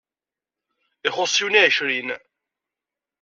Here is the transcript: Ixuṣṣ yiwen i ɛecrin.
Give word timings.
Ixuṣṣ 1.07 1.35
yiwen 1.39 1.57
i 1.59 1.61
ɛecrin. 1.65 2.09